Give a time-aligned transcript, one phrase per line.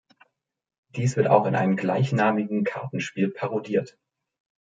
[0.95, 3.99] Dies wird auch in einem gleichnamigen Kartenspiel parodiert.